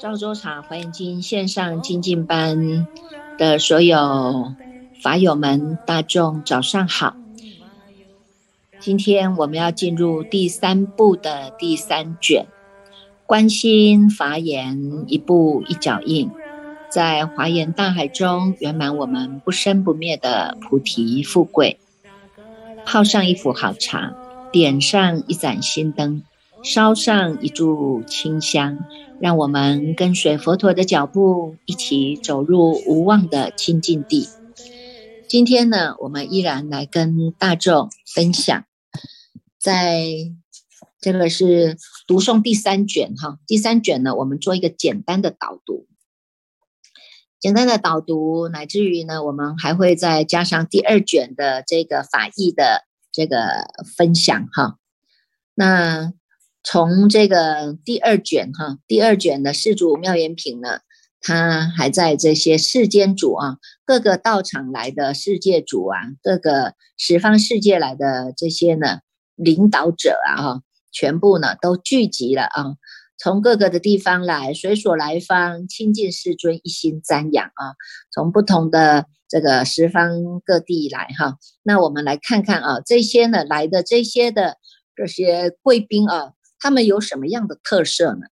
[0.00, 2.86] 赵州茶华严经线上精进班
[3.36, 4.54] 的所有
[5.02, 7.16] 法友们，大众早上好。
[8.78, 12.46] 今天我们要进入第三部的第三卷，
[13.26, 16.30] 观心法言一步一脚印，
[16.88, 21.78] 在华严大海中圆满我们不生不灭的菩提富贵。
[22.86, 24.14] 泡上一壶好茶，
[24.50, 26.22] 点上一盏心灯。
[26.62, 28.78] 烧上一炷清香，
[29.20, 34.28] 让我们跟随佛陀的脚步，一起走入无望的清净地。
[35.26, 38.64] 今天呢，我们依然来跟大众分享，
[39.58, 40.04] 在
[41.00, 43.38] 这个是读诵第三卷哈。
[43.46, 45.86] 第三卷呢，我们做一个简单的导读，
[47.38, 53.38] 简单的导读，乃至于呢，我们还会再加上第二卷的这个法义的这个
[53.96, 54.76] 分享哈。
[55.54, 56.12] 那
[56.62, 60.80] 从这个第二卷哈，第二卷的世主妙言品呢，
[61.22, 68.98] 他还在这些世间主啊，各个道场来的世界主啊，各个十方世界来的这些呢
[69.36, 72.76] 领导者啊哈，全部呢都聚集了啊，
[73.16, 77.72] 从各个的地方来，随所来方亲近世尊一心瞻仰啊，
[78.12, 84.58] 从不同的这个十方各地来哈，那我们来看看啊，这些呢来的这些的
[84.94, 86.32] 这些贵宾啊。
[86.60, 88.26] 他们有什么样的特色呢？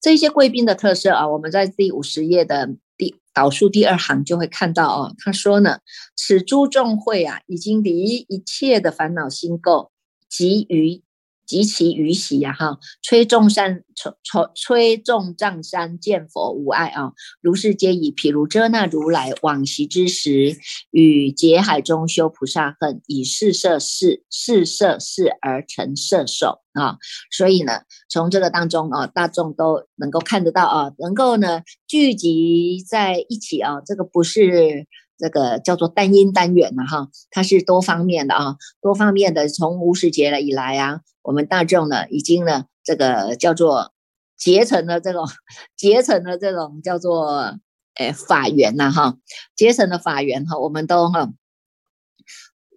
[0.00, 5.14] 这些贵宾的特色啊，我们在第五十页的第导数第二行就会看到哦。
[5.18, 5.80] 他说呢，
[6.16, 9.90] 此诸众会啊，已经离一切的烦恼心垢，
[10.28, 11.02] 及于。
[11.46, 17.12] 及其余喜呀，哈，吹众山，吹吹吹众丈山，见佛无碍啊。
[17.40, 20.56] 如是皆以毗卢遮那如来往昔之时，
[20.90, 26.96] 与劫海中修菩萨恨，以四摄事，四摄事而成摄受啊。
[27.30, 34.86] 所以呢，从这个当中啊，大众都能够看得到啊，能够呢聚集在一起啊，这个不是。
[35.18, 39.48] 这个叫做单因单缘呐，哈，它是多方面的啊，多方面的。
[39.48, 43.92] 从无始劫了以来啊，我们大众呢，已经呢，这个叫做
[44.36, 45.26] 结成了这种
[45.76, 47.58] 结成了这种叫做
[47.96, 49.16] 诶法缘呐，哈，
[49.56, 51.32] 结成了法缘哈，我们都哈，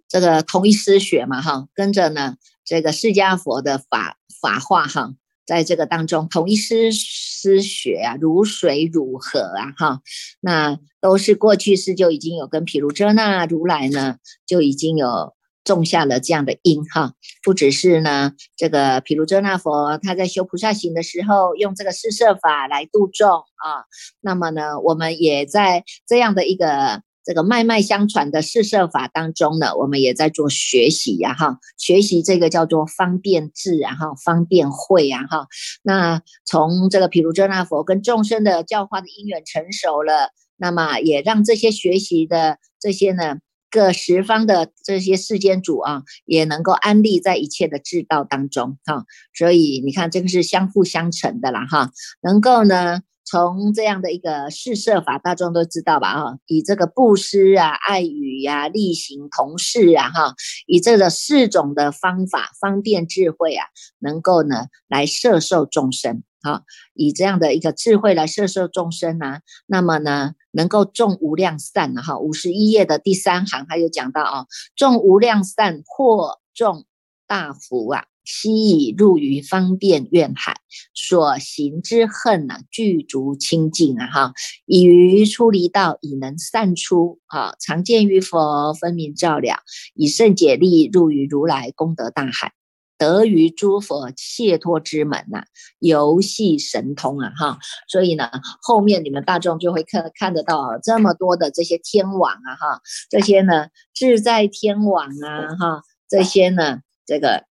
[0.08, 5.14] 这个同一师学嘛，哈，跟着呢这个释迦佛的法法化哈。
[5.46, 10.00] 在这个当中，同一师师学啊，如水如河啊，哈，
[10.40, 15.34] 那都是过去世就已经有跟毗卢遮那如来呢，就已经有
[15.74, 17.12] 种下了这样的因哈。
[17.42, 23.84] 不只是呢，这个毗卢遮那佛他在修菩萨行的时候，用这个四摄法来度众啊，
[24.20, 27.02] 那么呢，我们也在这样的一个。
[27.22, 35.46] 这个脉脉相传的四摄法当中呢，我们也在做学习呀，哈，学习这个叫做方便智啊，哈，方便会啊，哈。
[35.82, 43.36] 那从这个毗卢遮那佛跟众生的教化的因缘成熟了，那么也让这些学习的这些呢
[43.70, 49.04] 各十方的这些世间主啊，也能够安立在一切的智道当中，哈。
[49.32, 51.90] 所以你看，这个是相辅相成的啦，哈，
[52.22, 53.00] 能够呢。
[53.26, 56.14] 从这样的一个四摄法，大众都知道吧？
[56.14, 60.34] 哈，以这个布施啊、爱语呀、力行同事啊，哈，
[60.66, 63.66] 以这个四种的方法，方便智慧啊，
[64.00, 74.46] 能够呢来摄受众生，哈，以这样的一个智慧来摄受众生啊，那么呢，能够种无量善啊，哈，五十一页的第三行，他有讲到啊，
[74.76, 76.84] 种无量善或种
[77.26, 78.04] 大福啊。
[78.22, 80.54] 悉以入于方便愿海，
[80.94, 84.06] 所行之恨呐，具足清净啊！
[84.06, 84.32] 哈，
[84.66, 89.60] 以于出离道，以能散出哈，常见于佛，分明照了，
[89.94, 92.52] 以圣解力入于如来功德大海，
[93.00, 95.42] 得于诸佛解脱之门呐，
[95.78, 97.32] 游戏神通啊！
[97.34, 98.30] 哈，所以呢，
[98.60, 102.54] 后面你们大众就会看看得到这么多的这些天网啊！
[102.54, 105.56] 哈，这些呢，自在天网啊！
[105.56, 107.46] 哈，这些呢，这个。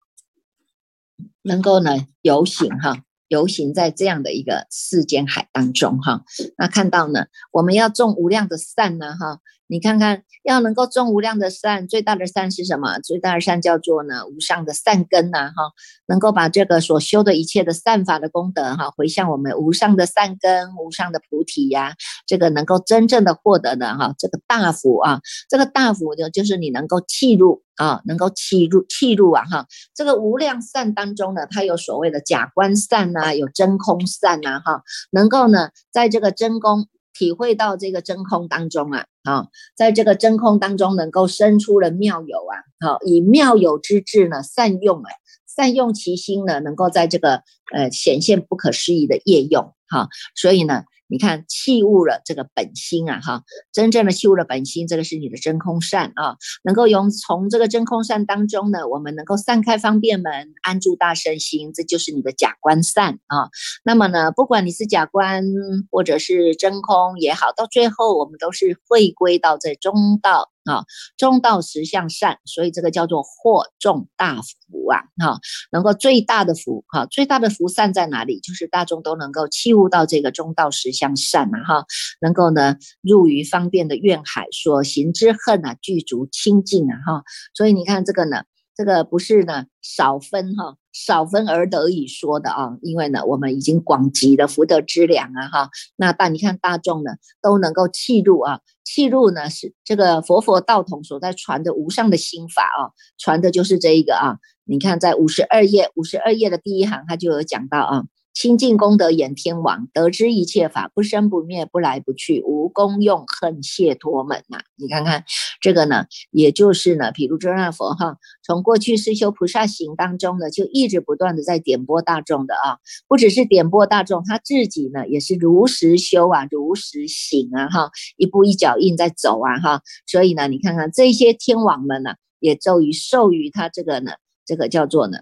[1.42, 6.24] 能够呢游行哈，游行在这样的一个世间海当中哈，
[6.58, 9.40] 那看到呢，我们要种无量的善呢哈。
[9.72, 12.98] 你看看，要能够种无量的善，最大的善是什么？
[13.04, 15.72] 最大的善叫做呢无上的善根呐，哈，
[16.08, 21.94] 能够把这个所修的一切的善法的功德哈，回向我们无上的善根、无上的菩提呀，
[22.26, 34.82] 这个能够真正的获得的哈，这个大福啊，这个大福呢，就是你能够契入啊，能够契入契入啊，哈，这个无量善当中呢，它有所谓的假观善呐，有真空善呐，哈，
[35.12, 36.88] 能够呢，在这个真空。
[37.20, 45.12] 体会到这个真空当中啊，啊，在这个真空当中能够生出了妙有啊，好，以妙有之智呢，善用啊，
[45.46, 47.44] 善用其心呢，能够在这个
[47.76, 50.84] 呃显现不可思议的业用哈，所以呢。
[51.10, 63.50] 你看，器物了这个本心啊，哈，真正的器物的本心，这个是你的真空善啊，能够用从这个真空善当中呢，我们能够散开方便门，安住大身心，这就是你的假观善啊。
[63.84, 65.44] 那么呢，不管你是假观
[65.90, 70.52] 或者是真空也好，到最后我们都是会归到这中道。
[70.70, 70.84] 啊，
[71.18, 75.02] 中道实向善，所以这个叫做获众大福啊！
[75.18, 75.40] 哈，
[75.72, 78.40] 能够最大的福，哈，最大的福善在哪里？
[78.40, 81.64] 就是大众都能够器悟到这个中道实向善啊！
[81.64, 81.86] 哈，
[82.22, 86.96] 能够呢入于方便的愿海，所行之恨啊具足清净啊！
[87.06, 87.24] 哈，
[87.56, 88.44] 所以你看这个呢，
[88.80, 90.78] 这个不是呢少分哈。
[90.92, 97.12] 少分而得以说的啊，因为呢，我们已经广集了福德之粮啊，哈，那但你看大众呢
[97.42, 102.90] 都能够契入啊，契入呢是这个佛佛道统所在传的无上的心法啊，
[103.20, 108.04] 传的就是这一个啊，你看在五十二页，五十二页的第一行，他就有讲到啊。
[108.40, 114.60] 清净功德眼天王，得知一切法不生不灭，不来不去，无功用恨谢脱门呐！
[114.78, 115.26] 你看看
[115.60, 134.14] 这个呢，也就是呢，毗卢遮那佛哈，从过去世修菩萨行当中呢，就一直不断的在点拨大众的啊，不只是点拨大众，他自己呢也是如实修啊，如实行啊哈，一步一脚印在走啊哈，所以呢，你看看这些天王们呢，也咒于授予他这个呢，
[134.46, 135.18] 这个叫做呢。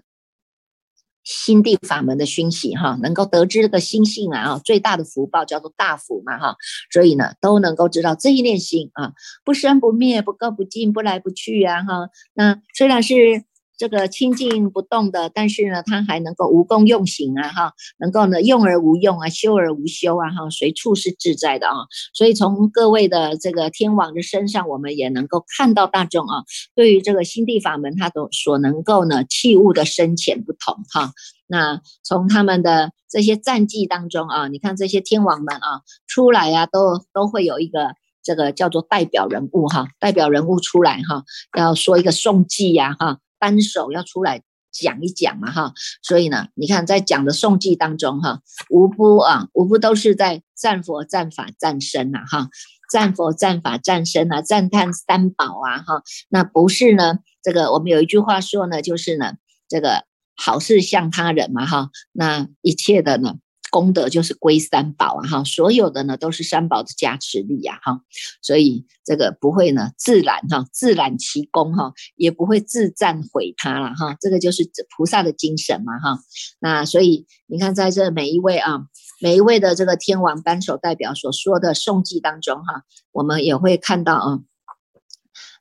[1.28, 6.56] 心地法门的熏习哈，能够得知这个心性啊，最大的福报叫做大福嘛哈，
[6.90, 9.12] 所以呢，都能够知道这一念心啊，
[9.44, 13.44] 不生不灭，不垢不净，不来不去啊哈，那虽然是。
[13.78, 21.86] 这个清净不动的，但是呢，它还能够无功用行啊，哈，能够呢用而无用啊，修而无修啊，哈，随处是自在的啊。
[22.12, 26.42] 所以从各位的这个天王的身上，我们也能够看到大众啊，
[26.74, 31.12] 对于这个心地法门，它都所能够呢器物的深浅不同哈。
[31.46, 41.22] 那从他们的这些战绩当中啊，你看这些天王们啊出来啊，都都会有一个这个叫做代表人物哈，代表人物出来哈，
[41.56, 43.18] 要说一个颂记呀哈。
[43.38, 52.50] 单手要出来讲一讲嘛哈，所以呢，你看在讲的颂记当中哈，无不啊，无不都是在赞佛、赞法、赞身呐哈，
[52.90, 59.34] 赞佛、赞法、赞身啊，赞叹三宝啊哈，那不是呢，这个我们有一句话说呢，就是呢，
[59.68, 60.04] 这个
[60.36, 63.36] 好事向他人嘛哈，那一切的呢。
[63.70, 68.00] 功德就是归三宝啊哈，所有的呢都是三宝的加持力呀哈，
[68.40, 76.18] 所以这个不会呢自然哈自然其功哈，也不会自赞毁他了哈，这个就是菩萨的精神嘛哈。
[76.60, 78.86] 那所以你看在这每一位啊
[79.20, 84.40] 每一位的这个天王扳手代表所说的颂记当中哈，我们也会看到啊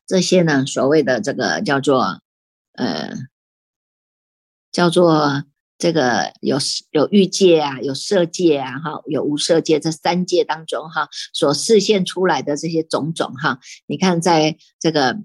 [0.06, 2.21] 这些呢所谓的这个叫做
[2.74, 3.13] 呃
[4.71, 5.44] 叫做。
[5.77, 6.57] 这个有
[6.91, 15.18] 有欲界啊，有色界啊，哈，有无色界，这三界当中哈，所示现出来的这些种种哈，你看在这个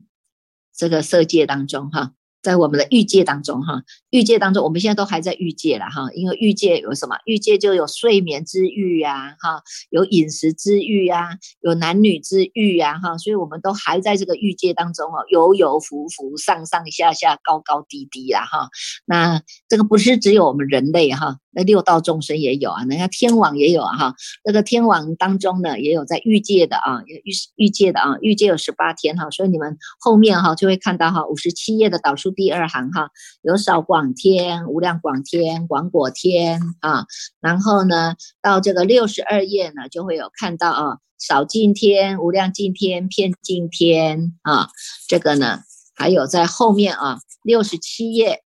[0.76, 2.12] 这个色界当中哈。
[2.42, 7.16] 在我们的欲界当中，哈，欲界当中，我们现在都还在欲界了，哈，因为欲界有什么？
[7.24, 18.68] 欲界就有睡眠之欲呀，哈，有饮食之欲呀，有男女之欲呀，哈，所以我们都还在这个欲界当中哦，游游浮浮，上上下下，高高低低呀，哈，
[19.06, 21.36] 那这个不是只有我们人类哈。
[21.54, 33.10] 那六道众生也有啊，人家天王也有啊，哈，那个天王当中呢，也有在欲界的啊，欲欲界的啊，欲界有十八天哈，所以你们后面哈就会看到哈，五十七页的导数第二行哈，
[33.42, 37.04] 有少广天、无量广天、广果天啊，
[37.40, 44.68] 然后呢，到这个六十二页呢，就会有看到啊，少尽天、无量尽天、偏尽天啊，
[45.06, 45.60] 这个呢，
[45.94, 48.42] 还有在后面啊，六十七页，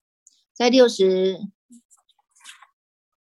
[0.55, 1.39] 在六十。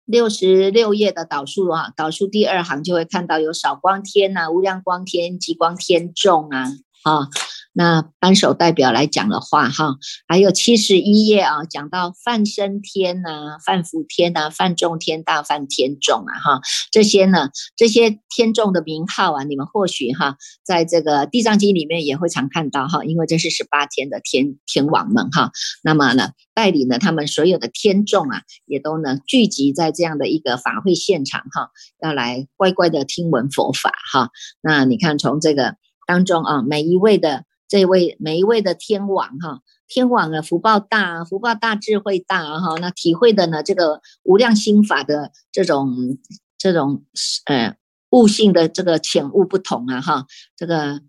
[0.07, 6.63] 六十六页的导数啊，导数第二行就会看到有少光天呐、无量光天、极光天众啊，
[7.03, 7.27] 啊。
[7.77, 25.51] 那扳手代表来讲的话，哈，还有七十一页啊，讲到范生天呐、范福天呐、范众天、大范天众啊，哈，这些呢，这些天众的名号啊，你们或许哈，在这个地藏经里面也会常看到哈，因为这是十八天的天天王们哈，
[25.83, 31.69] 那么呢，带领呢他们所有的天众啊，也都呢聚集在这样的一个法会现场哈，
[32.01, 34.31] 要来乖乖的听闻佛法哈。
[34.61, 35.75] 那你看从这个
[36.07, 37.43] 当中啊，每一位的。
[37.67, 46.17] 这位每一位的天王哈，天王啊，福报大，福报大，智慧大哈，那体会的呢，这个无量心法的这种
[46.57, 47.03] 这种
[47.45, 47.75] 呃
[48.11, 51.01] 悟性的这个浅悟不同啊哈，这个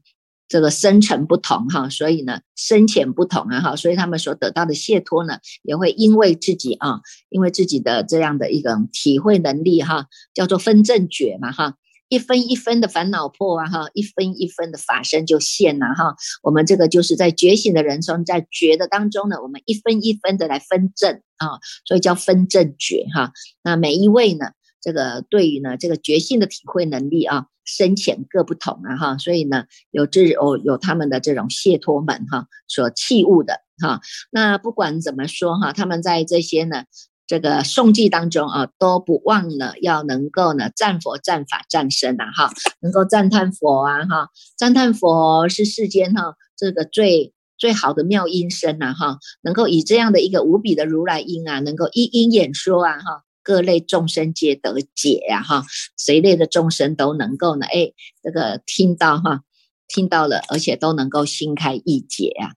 [0.49, 11.75] 这个深沉不同哈，所以呢深浅不同啊哈，所以他们所得到的解脱呢，也会因为自己啊，因为自己的这样的一个体会能力哈，叫做分正觉嘛哈，
[12.09, 16.15] 一分一分的烦恼破啊哈，一分一分的法身就现了哈。
[16.43, 23.33] 我们这个就是在觉醒的人生，在觉的当中呢，我们一分一分的来分正啊，所以叫分正觉哈。
[23.63, 27.47] 那每一位呢，这个对于呢这个觉性的体会能力啊。
[27.71, 34.01] 深浅各不同啊哈，所以呢，有这哦有他们的这种解脱门哈，所器物的哈。
[34.31, 36.85] 那不管怎么说哈，他们在这些呢
[37.29, 53.23] 这个诵记当中啊，都不忘了要能够呢赞佛、赞法、赞身呐哈，能够赞叹佛啊哈，赞叹佛是世间哈这个最最好的妙音声呐哈，能够以这样的一个无比的如来音啊，能够一音演说啊哈。
[53.45, 55.65] 各类众生皆得解呀，哈，
[55.97, 57.65] 谁类的众生都能够呢？
[57.65, 59.41] 哎，这个听到哈，
[59.89, 62.53] 听到了，而且都能够心开意解呀。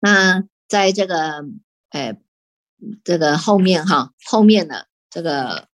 [0.00, 1.44] 那在这个，
[1.90, 2.18] 哎，
[3.04, 5.68] 这个后面哈，后面呢，这个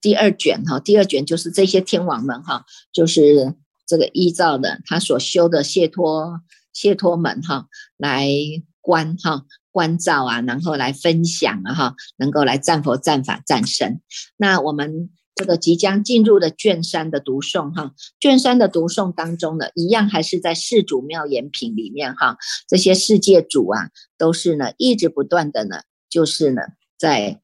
[0.00, 3.54] 第二卷哈，第二卷就是这些天王们哈，就是
[3.86, 6.40] 这个依照的他所修的解脱
[6.72, 8.28] 解脱门哈来
[8.80, 9.46] 观哈。
[9.72, 14.00] 观照啊，然后来分享啊，哈，能够来赞佛、赞法、赞神。
[14.36, 22.36] 那我们这个即将进入的卷三的读诵哈，卷三的读诵当中呢，一样还是在世主妙言品里面哈，
[22.66, 26.62] 这些世界主啊，都是呢一直不断的呢，就是呢
[26.98, 27.40] 在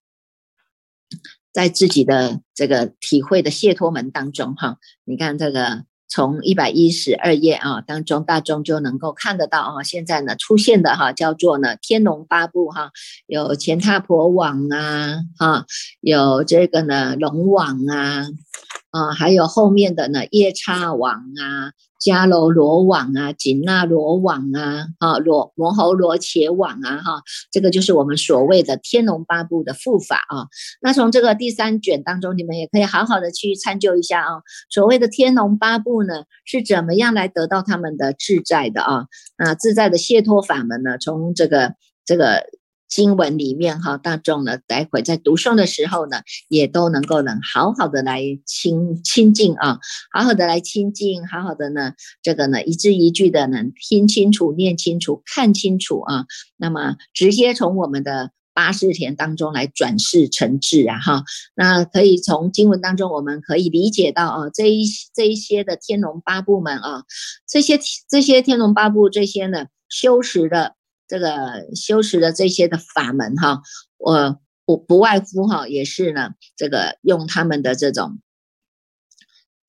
[1.53, 5.85] 在自己的这个体会的解脱门当中哈，你看这个。
[6.09, 12.93] 从一百一十二页啊当中，大众就能够看得到啊，现在呢出现的哈叫做呢天龙八部哈，
[13.27, 15.67] 有乾闥婆网啊哈，
[16.01, 18.29] 有这个呢龙网啊。
[18.97, 30.47] 啊，还有后面的呢，夜叉王啊，迦楼罗王啊，紧那罗王啊，啊，罗摩喉罗伽王啊，哈，这个就是我们所谓的天龙八部的护法啊。
[30.81, 34.41] 那从这个第三卷当中，你们也可以好好的去参究一下啊。
[34.71, 39.07] 所谓的天龙八部呢，是怎么样来得到他们的自在的啊？
[39.37, 40.97] 那自在的解脱法门呢？
[40.99, 41.75] 从这个
[42.07, 42.47] 这个。
[42.89, 49.81] 经文里面哈，大众呢，待会在读诵的时候呢，也都能够能好好的来亲亲近啊，
[50.13, 56.27] 好好的来亲近，好好的呢，这个呢一字一句的能听清楚、念清楚、看清楚啊。
[56.57, 61.25] 那么直接从我们的八识田当中来转世成智啊哈。
[61.57, 67.03] 那可以从经文当中，我们可以理解到啊，这一这一些的天龙八部们啊，
[67.49, 70.76] 这些这些天龙八部这些呢修持的。
[71.09, 73.63] 这个修持的这些的法门哈，
[73.97, 78.21] 我不不外乎哈，也是呢，这个用他们的这种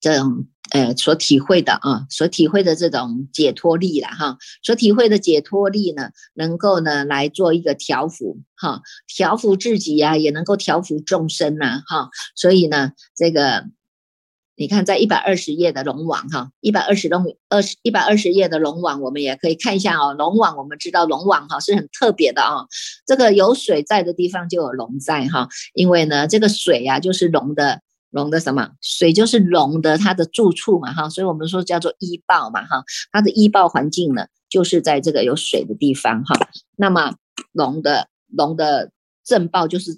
[0.00, 13.66] 这种呃所体会的啊，所体会的这种解脱力了哈，所体会的解脱力呢，能够呢来做一个调伏哈，调伏自己呀，也能够调伏众生呐哈，所以呢，这个。
[14.60, 20.14] 你看，在一百二十页的龙王哈，一百二十龙二十一百二十页的龙王，我们也可以看一下哦。
[20.14, 22.66] 龙王，我们知道龙王哈是很特别的啊。
[23.06, 28.70] 这个有水在的地方就有龙在哈，因为呢，这个水呀就是龙的龙的什么？
[28.80, 32.82] 水就是龙的它的住处嘛哈，所以我们说叫做依报嘛哈。
[33.12, 36.34] 它的依报环境呢，就是在这个有水的地方哈。
[36.74, 37.14] 那么
[37.52, 38.90] 龙的龙的
[39.24, 39.96] 正报就是。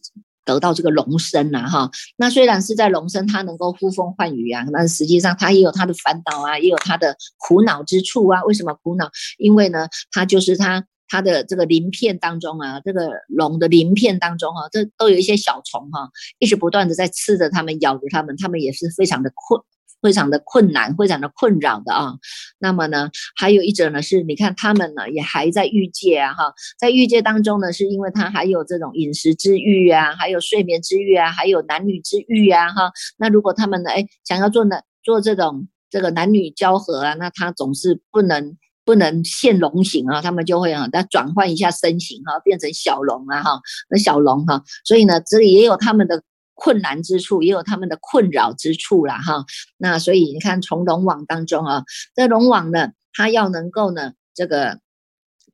[0.50, 8.42] 得到这个龙身呐，哈，那虽然是在龙身，它能够呼风唤雨啊，但实际上它也有它的烦恼啊，也有它的苦恼之处啊。
[8.45, 9.09] 为什么苦恼？
[9.38, 16.09] 因为呢，它就是它它的这个鳞片当中啊，这个龙的鳞片当中哈，这都有一些小虫哈，
[16.40, 19.62] 一直不断的在吃着它们，咬着它们，它们也是非常的困。
[20.00, 22.14] 非常的困难，非常的困扰的啊。
[22.59, 32.90] 那么呢，还有一者呢，是你看他们呢也还在欲界啊，哈，在欲界当中呢，是因为他还有这种饮食之欲啊，还有睡眠之欲啊，还有男女之欲啊，哈。
[33.19, 46.23] 那如果他们呢，哎，想要做呢，做这种这个男女交合啊，那他总是不能不能现龙形啊，他们就会啊，再转换一下身形哈，变成小龙啊，哈，那小龙哈，所以呢，这里也有他们的。
[46.61, 49.45] 困难之处也有他们的困扰之处啦，哈。
[49.79, 54.79] 那所以你看，从龙网当中啊，这龙网呢，它要能够呢，这个。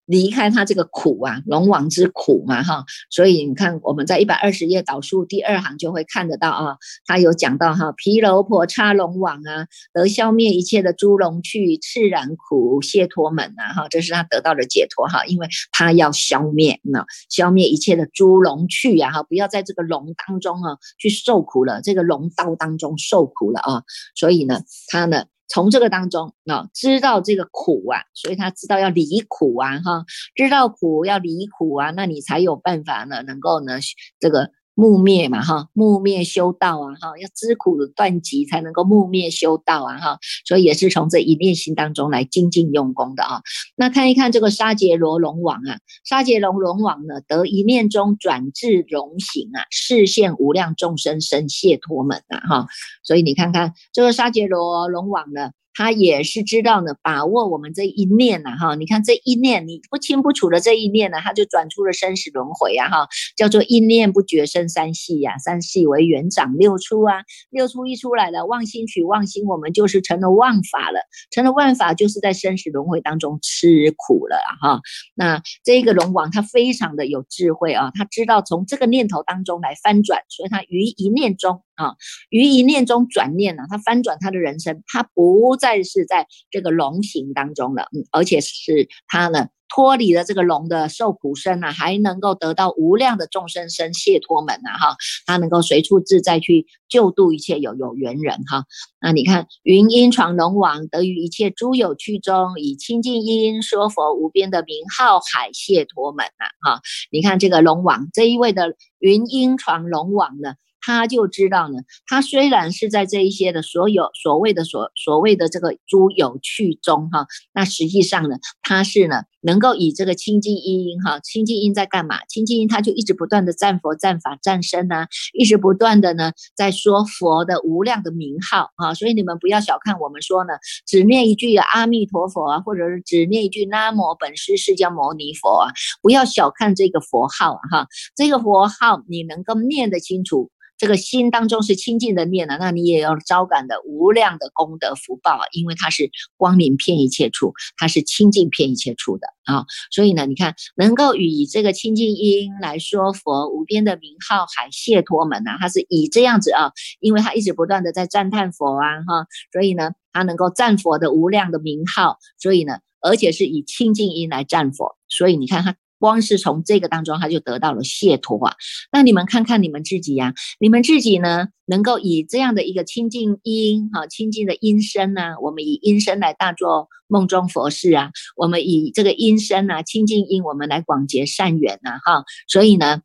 [0.06, 23.82] 离开他这个苦啊，龙王之苦嘛，哈，所以你看我们在一百二十页导数第二行就会看得到啊，他有讲到哈，毗楼婆叉龙王啊，得消灭一切的诸龙去赤然苦解脱门啊，哈，这是他得到的解脱哈，因为他要消灭那消灭一切的诸龙去呀，哈，不要在这个龙当中啊去受苦了，这个龙刀当中受苦了啊，
[24.14, 33.78] 所以呢，他呢从这个当中啊，知道这个苦啊，所以他知道要离苦啊，哈，知道苦要离苦啊，那你才有办法呢，能够呢，
[34.18, 34.50] 这个。
[34.76, 43.40] 木灭嘛，哈，木灭修道啊，哈，要知苦断集才能够木灭修道啊，哈，所以也是从这一念心当中来精进用功的啊。
[43.74, 52.66] 那看一看这个沙杰罗龙王啊，沙杰罗龙王呢，得一念中转至龙形啊，视现无量众生生谢脱门啊，哈，
[53.02, 55.52] 所以你看看这个沙杰罗龙王呢。
[55.76, 67.16] 他也是知道呢，把握我们这一念呐，哈，你看这一念你不清不楚的这一念呢，他就转出了生死轮回啊，哈，叫做一念不绝生三系呀，三系为元长六出啊，
[67.50, 74.80] 六出一出来了，妄心取妄心，我们就是成了妄法了，成了万法，就是在生死轮回当中吃苦了哈。
[75.14, 81.62] 那这个龙王他非常的有智慧啊，他知道从这个念头当中来翻转，所以他于一念中。
[81.76, 81.94] 啊，
[82.30, 98.64] 于一念中转念呢，他翻转他的人生，他不再是在这个龙形当中了，嗯，而且是他呢脱离了这个龙的受苦身啊，还能够得到无量的众生生解脱门啊，哈，他能够随处自在去救度一切有有缘人哈。
[99.00, 106.80] 那你看云音传龙王得于一切诸有趣中，以清净音说佛无边的名号海解脱门啊，哈，
[107.10, 110.54] 你看这个龙王这一位的云音传龙王呢。
[110.86, 122.24] 他就知道呢，他虽然是在这一些的所有所谓的所所谓的这个诸有趣中哈，那实际上呢，他是呢能够以这个清净音哈，清净音在干嘛？
[122.26, 130.52] 清净音他就一直不断的赞佛、赞法、赞身呐，一直不断的呢在说佛的无量的名号啊，所以你们不要小看我们说呢，
[130.86, 140.52] 只念一句阿弥陀佛啊，或者是只念一句南无本师释迦牟尼佛啊，不要小看这个佛号哈，这个佛号你能够念得清楚。
[140.78, 165.74] 这个心当中是清净的念呢，那你也要招感的无量的功德福报啊，因为它是光明遍一切处，它是清净遍一切处的啊，所以呢，你看能够以这个清净音来说佛无边的名号海解脱门啊，它是以这样子啊，因为他一直不断的在赞叹佛啊哈，所以呢，他能够赞佛的无量的名号，所以呢，而且是以清净音来赞佛，所以你看他。
[165.98, 168.54] 光是从这个当中，他就得到了解脱啊。
[168.92, 182.24] 那你们看看你们自己呀，你们自己呢，能够以这样的一个清净音，哈，清净的音声呢，我们以音声来大做梦中佛事啊，我们以这个音声啊，清净音，我们来广结善缘呐，哈。
[182.48, 183.02] 所以呢。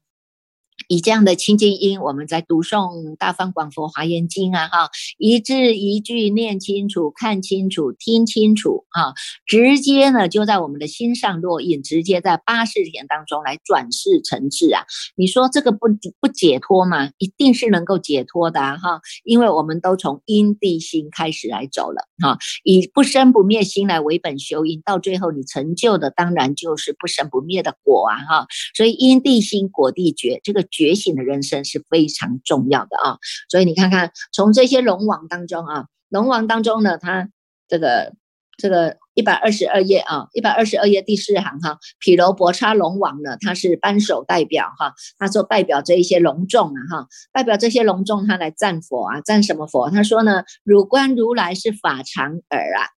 [0.91, 9.13] 以这样的清净音，我们在读诵《大方广佛华严经》啊，哈，一字一句念清楚、看清楚、听清楚，哈，
[9.45, 14.83] 直接呢就在我们的心上落印，直接在八世田当中来转世成智啊！
[15.15, 15.87] 你说这个不
[16.19, 17.11] 不解脱吗？
[17.19, 30.67] 一定是能够解脱的哈，因为我们都从因地心开始来走了哈，以不生不灭心来为本修因，到最后你成就的当然就是不生不灭的果啊哈，所以因地心果地觉这个。
[30.80, 33.17] 觉觉醒的人生是非常重要的啊，
[33.49, 37.29] 所以你看看从这些龙王当中啊，龙王当中呢，他
[37.67, 38.13] 这个
[38.57, 49.91] 这个一百二十二页啊，一百二十二页第四行哈，毗罗婆叉龙王呢，他是扳手代表哈，他说代表这一些龙众啊哈，代表这些龙众他来赞佛啊，赞什么佛？
[49.91, 52.89] 他说呢，汝观如来是法常耳啊。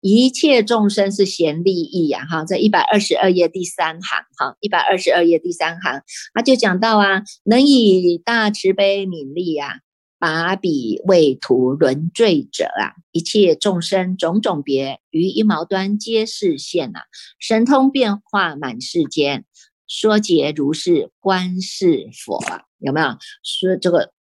[0.00, 6.02] 一切众生是贤利益呀，哈，在一百二十二页第三行，哈，一百二十二页第三行，
[6.32, 9.80] 他就讲到啊，能以大慈悲悯力呀，
[10.18, 17.00] 把彼为徒轮罪者啊，一切众生种种别于一毛端皆是现呐，
[17.40, 19.44] 神通变化满世间，
[19.88, 23.08] 说解如是观世佛啊，有没有？
[23.42, 24.12] 说这个，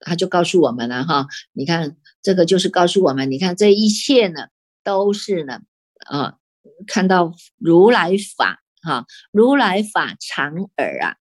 [0.00, 4.46] 他就告诉我们了哈，你看这个就是告诉我们，你看这一切呢。
[4.84, 5.60] 都是呢，
[6.06, 6.34] 啊，
[6.86, 11.16] 看到如来法哈，如来法常耳啊，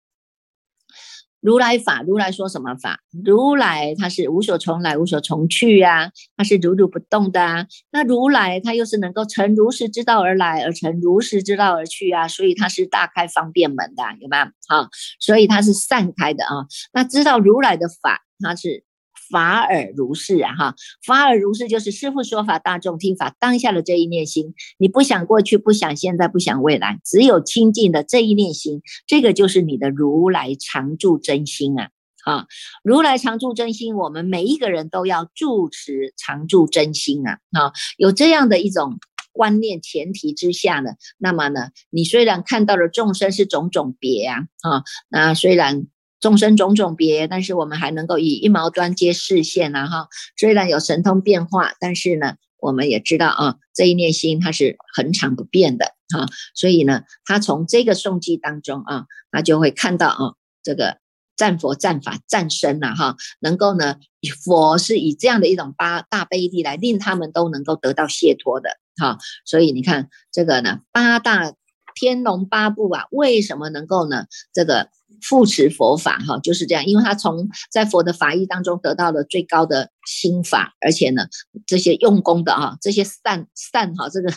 [1.40, 3.00] 如来法，如来说什么法？
[3.24, 7.66] 如来他是无所从来，无所从去啊，他是如如不动的啊。
[7.92, 14.46] 那如来他又是能够成如实之道而来，而成如实之道而去啊，所以他是大开方便门的，有没有？
[14.68, 16.68] 好，所以他是散开的啊。
[16.92, 18.84] 那知道如来的法，他是。
[19.34, 31.90] 法尔如是啊，哈，法尔如是就是师父说法，大众听法，当下的这一念心，你不想过去，不想现在，不想未来，只有清净的这一念心，这个就是你的如来常住真心啊，
[32.26, 32.46] 啊，
[32.84, 39.00] 如来常住真心，我们每一个人都要住持常住真心啊，啊，有这样的一种
[39.32, 45.88] 观念前提之下呢，那么呢，你虽然看到了众生是种种别啊，啊，那虽然。
[46.24, 50.08] 众生种种别，但是我们还能够以一毛端接视线呐哈。
[50.38, 61.00] 虽然有神通变化，但是呢，我们也知道啊，这一念心它是恒常不变的啊，所以呢，他从这个诵记当中啊，他就会看到啊，这个
[61.36, 63.98] 战佛、战法、战身呐，哈，能够呢，
[64.46, 71.54] 佛是以这样的一种八大悲力来令他们都能够得到解脱的哈，所以你看这个呢，八大
[71.96, 74.26] 天龙八部啊，为什么能够呢？
[74.54, 74.90] 这个。
[75.22, 81.28] 复持佛法哈，就是这样，因为他从在佛的法义当中得到了最高的心法，而且呢，
[81.66, 84.34] 这些用功的啊，这些善善哈，这个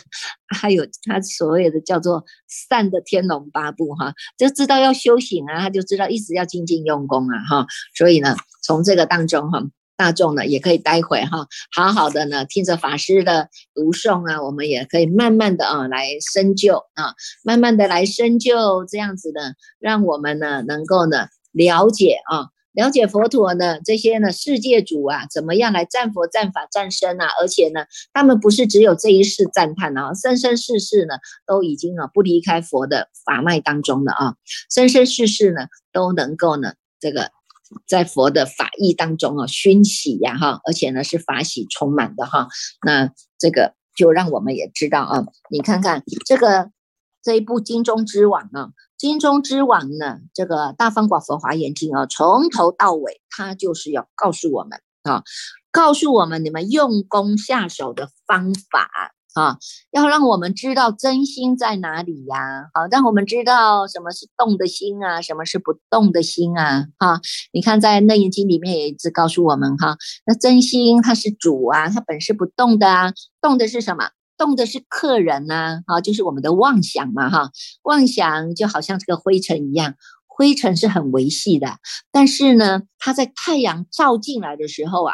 [0.47, 9.61] 还有他所谓的叫做善的天龙八部哈，就知道要修行啊，他就知道一直要精进用功啊哈，所以呢，从这个当中哈。
[9.97, 31.15] 大众呢也可以待会哈，好好的呢听着法师的读诵啊，我们也可以慢慢的啊来深究啊，慢慢的来深究这样子的，让我们呢能够呢了解啊，了解佛陀呢这些呢世界主啊怎么样来赞佛赞法赞身啊，而且呢他们不是只有这一世赞叹啊，生生世世呢
[31.47, 34.35] 都已经啊不离开佛的法脉当中了啊，
[34.69, 37.31] 生生世世呢都能够呢这个。
[37.85, 42.47] 在佛的法义当中啊，熏喜呀哈，而且呢是法喜充满的哈。
[42.85, 46.71] 那这个就让我们也知道啊，你看看这个
[47.21, 55.23] 这一部经中之王啊，经中之王呢，这个大方广佛华严经啊，从头到尾，它就是要告诉我们啊，
[55.71, 59.13] 告诉我们你们用功下手的方法。
[59.37, 59.57] 啊，
[59.91, 62.69] 要让我们知道真心在哪里呀？
[62.73, 66.87] 好，让我们知道什么是动的心啊，什么是不动的心啊？
[66.97, 67.21] 哈，
[67.53, 69.95] 你看在《楞严经》里面也一直告诉我们哈，
[70.25, 74.09] 那真心它是主啊，它本是不动的啊，动的是什么？
[74.37, 77.51] 动的是客人呐，啊，就是我们的妄想嘛，哈，
[77.83, 79.93] 妄想就好像这个灰尘一样，
[80.25, 81.77] 灰尘是很维系的，
[82.11, 85.13] 但是呢，它在太阳照进来的时候啊。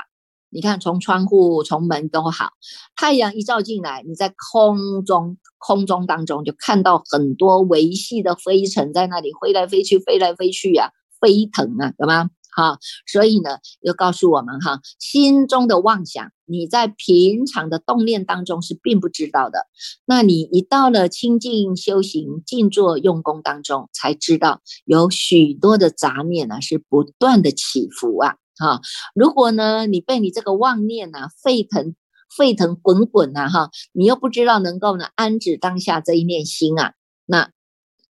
[0.53, 2.51] 你看，从窗户、从门都好，
[2.95, 12.29] 太阳一照进来，你在空中、空中当中就看到很多维系的飞尘在那里飞来飞去、飞来飞去呀，飞腾啊，懂吗？
[12.55, 12.77] 哈，
[13.11, 19.65] 所以呢，又告诉我们哈，心中的妄想，你在平常的动念当中是并不知道的，
[20.05, 28.35] 那你一到了清净修行、静坐用功当中，才知道有许多的杂念呢，是不断的起伏啊。
[28.57, 28.81] 哈，
[29.15, 31.95] 如果呢，你被你这个妄念呐沸腾、
[32.35, 36.93] 沸腾滚滚呐，哈，你又不知道能够呢安止当下这一念心啊，
[37.25, 37.51] 那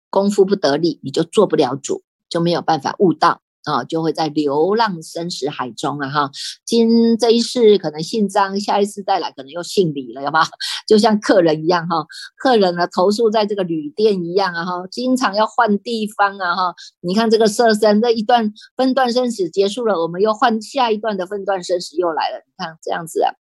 [0.09, 3.41] 功夫不得力，你就做不了主，就没有办法悟道。
[3.65, 6.31] 啊，就会在流浪生死海中啊，哈，
[6.65, 10.41] 今这一世可能姓张，下一次再来可能又姓李了，有吗？
[10.87, 12.05] 就像客人一样哈，
[12.37, 23.33] 客人呢投诉在这个旅店一样啊，哈，经常要换地方啊，哈，你看这个色身这一段分段生死结束了，我们又换下一段的分段生死又来了，你看这样子啊，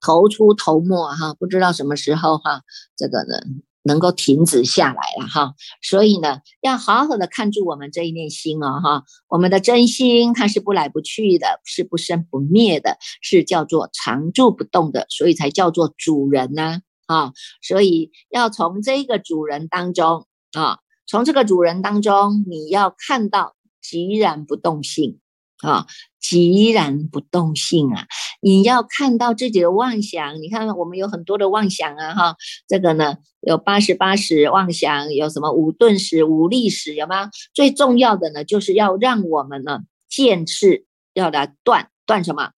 [0.00, 2.62] 头出头没哈，不知道什么时候哈，
[2.96, 3.65] 这个呢。
[3.86, 25.20] 能够停止下来了哈，所以呢，要好好的看住我们这一念心哦哈，我们的真心它是不来不去的，是不生不灭的，是叫做常住不动的，所以才叫做主人呢啊，所以要从这个主人当中啊，从这个主人当中，你要看到寂然不动性。
[25.62, 25.86] 啊，
[26.20, 28.06] 寂然不动性啊！
[28.42, 32.36] 你要看到自己的妄想，你看我们有很多的妄想啊，哈，
[32.68, 37.30] 这个呢有八十八十妄想，有什么五顿时、五力时，有吗？
[37.54, 42.50] 最重要的呢，就是要让我们呢见识要来断断什么？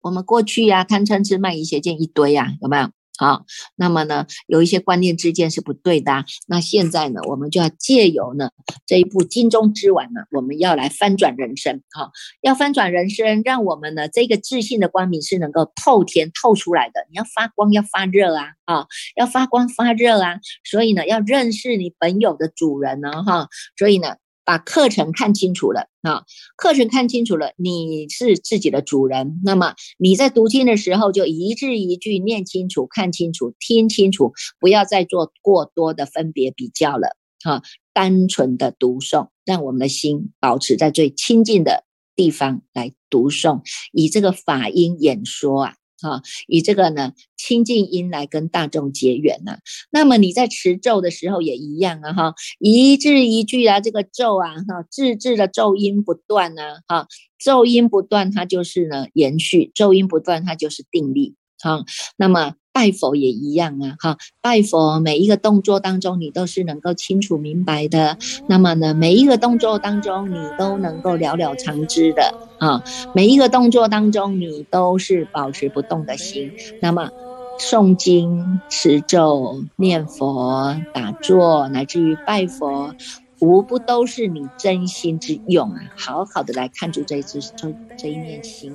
[0.00, 2.90] 我们过去呀贪嗔痴慢疑邪见一堆呀，有没有？
[3.16, 3.44] 好，
[3.76, 6.24] 那么呢，有一些观念之间是不对的。
[6.48, 8.50] 那现在呢，我们就要借由呢
[8.86, 11.82] 这一部金钟之丸呢，我们要来翻转人生。
[11.92, 12.10] 哈，
[12.42, 17.06] 要翻转人生，让我们呢这个自信的光明是能够透天透出来的。
[17.10, 20.40] 你要发光，要发热啊，啊，要发光发热啊。
[20.64, 23.48] 所以呢，要认识你本有的主人呢，哈。
[23.76, 24.16] 所以呢。
[24.44, 26.24] 把课程看清楚了啊，
[26.56, 29.40] 课程看清楚了，你是自己的主人。
[29.44, 37.62] 那么你在读经的时候，就一字一句念清楚、看清楚、听清楚，不要再做过多的分别比较了啊！
[37.92, 41.84] 单纯的读诵，让我们的心保持在最亲近的
[42.16, 45.74] 地方来读诵，以这个法音演说啊。
[46.04, 49.58] 啊，以这个呢清净音来跟大众结缘呐。
[49.90, 61.34] 那么你在持咒的时候也一样啊，哈，一字一句啊，这个咒啊，哈，字字的咒音不断呢，哈，咒音不断，它就是呢延续；咒音不断，它就是定力。
[61.64, 61.84] 哈，
[62.18, 68.18] 那么拜佛也一样啊，哈，拜佛每一个动作当中，你都是能够清楚明白的。
[68.46, 72.84] 那么呢，每一个动作当中，你都能够了了常知的啊。
[73.14, 76.52] 每一个动作当中，你都是保持不动的心。
[76.82, 77.10] 那么，
[77.58, 82.94] 诵经、持咒、念佛、打坐，乃至于拜佛，
[83.40, 85.80] 无不都是你真心之用啊！
[85.96, 88.74] 好好的来看住这一只这这一念心。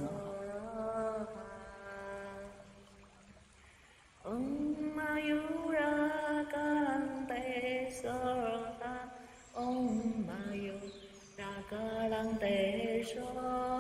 [4.29, 9.09] Om Mayura Karante Sorata
[9.57, 9.89] Om
[10.29, 13.78] Mayura Karante Sorata